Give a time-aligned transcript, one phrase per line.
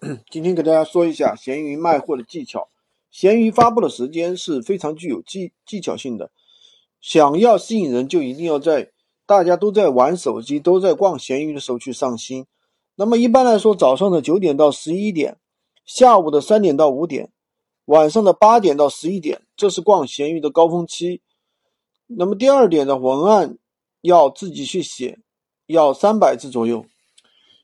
[0.30, 2.68] 今天给大家说一下闲鱼卖货的技巧。
[3.10, 6.30] 闲鱼发布的时间是非常具有技技巧性的。
[7.00, 8.92] 想要吸引人，就一定要在
[9.26, 12.46] 大家都在玩手机、都在逛闲鱼的时候去上新。
[12.94, 15.36] 那么一般来说，早上的九点到十一点，
[15.84, 17.32] 下午的三点到五点，
[17.86, 21.22] 晚上的八点到十一点，这是逛闲鱼的高峰期。
[22.06, 23.58] 那么第二点的文案
[24.02, 25.18] 要自己去写，
[25.66, 26.86] 要三百字左右。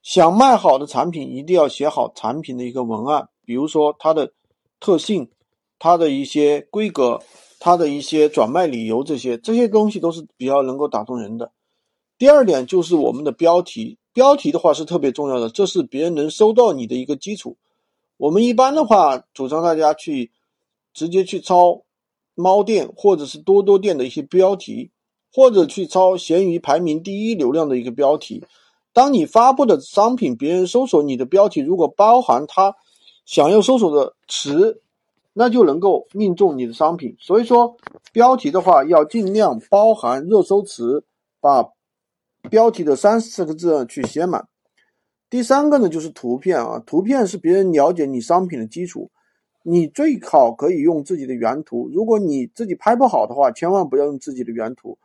[0.05, 4.35] 想卖好的产品，一定要写好产品的一个文案，比如说它的
[4.79, 5.31] 特性、
[5.79, 7.23] 它的一些规格、
[7.59, 11.53] 它的一些转卖理由，这些这些东西都是比较能够打动人的。
[12.19, 17.57] 第二点就是我们的标题，标题的话是特别重要的，这是别人能搜到你的一个基础。
[18.19, 20.31] 我们一般的话，主张大家去
[20.93, 21.81] 直接去抄
[22.35, 24.91] 猫店或者是多多店的一些标题，
[25.33, 28.45] 或者去抄闲鱼排名第一流量的一个标题。
[28.95, 32.75] 当你发布的商品，别人搜索你的标题，如果包含他
[33.27, 34.81] 想要搜索的词，
[35.33, 37.17] 那就能够命中你的商品。
[37.19, 37.77] 所以说，
[38.13, 41.05] 标题的话要尽量包含热搜词，
[41.41, 41.69] 把
[42.49, 44.47] 标题的三四个字去写满。
[45.29, 49.11] 第三个呢，就是图片啊，图片是别人了解你商品的基础，
[49.65, 51.91] 你最好可以用自己的原图。
[51.93, 54.97] 如果你自己拍不好的话，千万不要用自己的原图，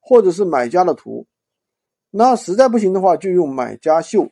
[0.00, 1.24] 或者是买家的图。
[2.16, 4.30] 那实在不行的话，就用买家秀。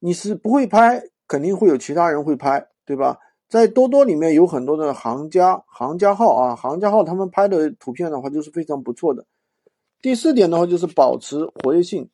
[0.00, 3.18] 你是不会拍，肯定会有其他人会拍，对吧？
[3.48, 9.24] 在多多里面有很多的行家、行家号啊，行家号他们拍的图片的话，就是非常不错的。
[10.02, 12.10] 第四点的话，就是保持活跃性。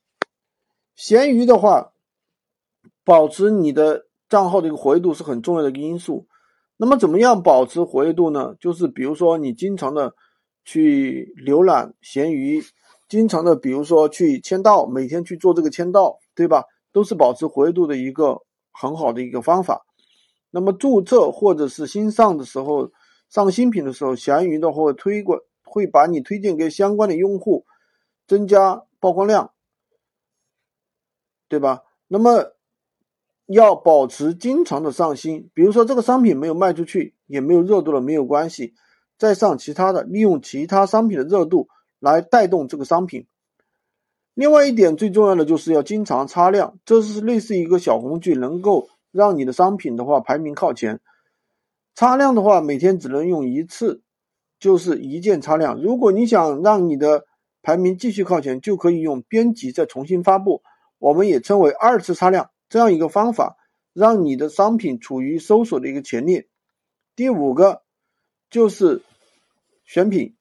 [0.94, 1.90] 闲鱼的话，
[3.04, 6.28] 保持你的账号的一个活跃度是很重要的一个因素。
[6.76, 8.54] 那么，怎么样保持活跃度呢？
[8.60, 10.14] 就是比如说，你经常的
[10.64, 12.62] 去浏览闲鱼。
[13.08, 16.64] 经常的，比如说去签到，每天去做这个签到，对吧？
[16.92, 19.86] 都是保持活跃度的一个很好的一个方法。
[20.50, 22.90] 那么注册或者是新上的时候，
[23.28, 27.66] 上新品的时候，闲鱼的话会推过会把你推荐给相关的用户，
[28.26, 29.52] 增加曝光量，
[31.48, 31.82] 对吧？
[32.08, 32.54] 那么
[33.46, 38.74] 要保持经常的上新，比如说这个商品没有卖出去，也没有热度了，没有关系，
[39.18, 41.68] 再上其他的，利用其他商品的热度。
[41.98, 43.26] 来带动这个商品。
[44.34, 51.00] 另外一点最重要的就是要经常擦亮，这是类似一个小工具，能够让你的商品的话排名靠前。
[51.94, 54.02] 擦亮的话，每天只能用一次，
[54.60, 55.80] 就是一键擦亮。
[55.80, 57.24] 如果你想让你的
[57.62, 60.62] 排名继续靠前，就可以用编辑再重新发布，
[60.98, 63.56] 我们也称为二次擦亮这样一个方法，
[63.94, 66.46] 让你的商品处于搜索的一个前列。
[67.16, 67.80] 第五个
[68.50, 69.00] 就是
[69.86, 70.35] 选品。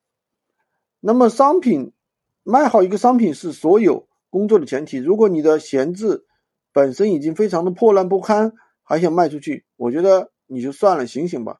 [1.08, 1.94] 那么商品
[2.42, 4.98] 卖好一个商品是所有工作的前提。
[4.98, 6.26] 如果你的闲置
[6.74, 11.60] 本身已经非常的破烂不堪，还想卖出去，我觉得你就算了，醒醒吧。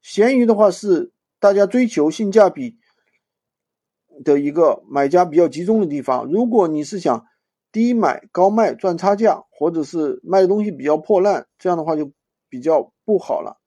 [0.00, 2.78] 闲鱼的话是大家追求性价比
[4.24, 6.24] 的一个买家比较集中的地方。
[6.24, 7.26] 如果你是想
[7.70, 12.10] 低买高卖赚差价，或者是卖的东西比较破烂，这样的话就
[12.48, 13.60] 比较不好了。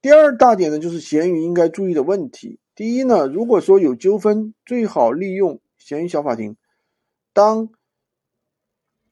[0.00, 2.60] 第二大点呢，就是闲鱼应该注意的问题。
[2.74, 6.56] 第一呢，如果说有纠纷，最好利用闲鱼小法庭。
[7.34, 7.68] 当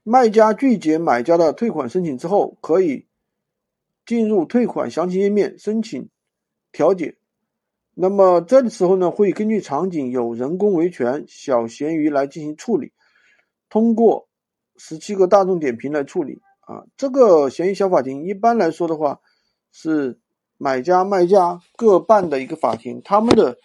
[0.02, 3.06] 卖家拒绝买家的退款申请之后，可以
[4.06, 6.08] 进入退款详情页面申请
[6.72, 7.18] 调解。
[7.92, 12.92] 那么这个时候呢，会根据场景有人工维权小闲鱼来进行处理，
[13.68, 14.26] 通过
[14.76, 16.40] 十七个大众点评来处理。
[16.60, 19.20] 啊，这个闲鱼小法庭一般来说的话
[19.70, 20.18] 是。
[20.62, 23.56] 买家卖家各办的一个法庭，他们的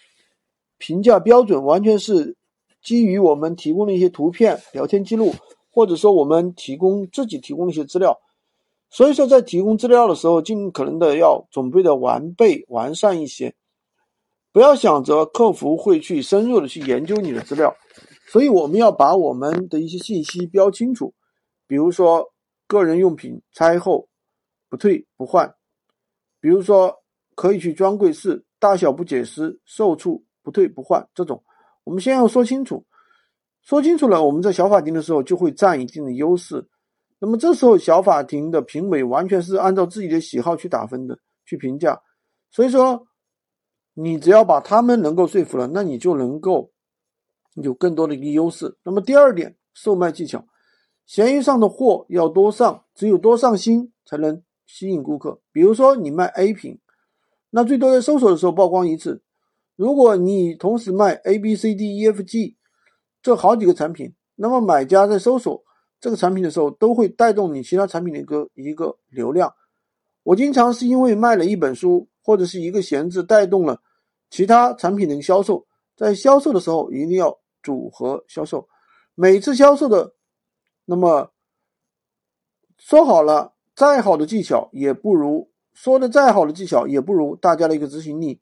[0.78, 2.38] 评价标准完全是
[2.82, 5.34] 基于我们提供的一些图片、聊天记录，
[5.72, 8.18] 或者说我们提供自己提供的一些资料。
[8.90, 13.54] 所以说，在提供资料的时候，尽可能的要准备的完备、完善一些，
[14.54, 17.76] 不要想着客服会去深入的去研究你的资料。
[18.32, 21.14] 所以，我们要把我们的一些信息标清楚，
[21.68, 22.32] 比如说
[22.68, 24.08] 个人用品拆后
[24.70, 25.54] 不退不换。
[26.46, 26.96] 比如说，
[27.34, 31.44] 可以去专柜试，大小不解释，售出不退不换这种，
[31.84, 32.86] 我们先要说清楚，
[33.64, 36.64] 说清楚了，我们在小法庭的时候就会占一定的优势。
[37.18, 42.00] 那么这时候小法庭的评委完全是按照自己的喜好去打分的，去评价。
[42.52, 43.08] 所以说，
[43.96, 46.72] 你只要把他们能够说服了，那你就能够
[47.56, 48.78] 有更多的一个优势。
[48.84, 50.46] 那么第二点，售卖技巧，
[51.08, 54.44] 闲鱼上的货要多上，只有多上新才能。
[54.66, 56.80] 吸引顾客，比如说你卖 A 品，
[57.50, 59.22] 那最多在搜索的时候曝光一次。
[59.76, 62.56] 如果你同时卖 A、B、C、D、E、F、G
[63.22, 65.64] 这好几个产品，那么买家在搜索
[66.00, 69.54] 这个产品的时候，都会带动你其他产品的一个一个流量。
[70.24, 73.82] 我经常是因为卖了一本书或者是一个闲置，带动了
[74.30, 75.68] 其他产品的销售。
[75.96, 78.68] 在销售的时候，一定要组合销售。
[79.14, 80.14] 每次销售的，
[80.86, 81.32] 那么
[82.78, 88.40] 说好了，再好的技巧也不如说的再好的技巧也不如大家的一个执行力。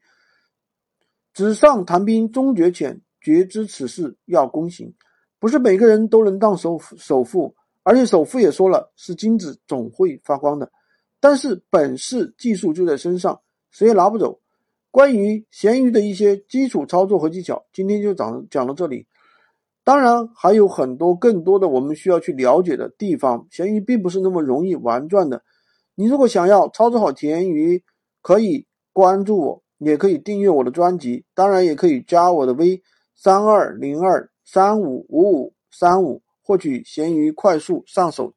[1.33, 4.93] 纸上谈兵终觉浅，绝知此事要躬行。
[5.39, 10.71] 不是每个人都能当首首富，而且首富也说了，是金子总会发光的。
[11.19, 13.41] 但是本事技术就在身上，
[13.71, 14.39] 谁也拿不走。
[14.91, 19.07] 关于闲鱼的一些基础操作和技巧，今天就讲讲到这里。
[19.83, 23.45] 当然还有很多更多的我们需要去了解的地方。
[23.51, 25.43] 闲鱼并不是那么容易玩转的。
[25.95, 27.83] 你如果想要操作好闲鱼，
[28.21, 32.81] 可以关注我，也可以订阅我的专辑，当然也可以加我的微
[33.15, 38.33] 三二零二三五五五三五，获取闲鱼快速上手。